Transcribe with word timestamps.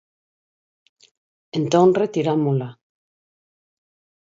Entón, 1.59 1.87
retirámola. 2.01 2.69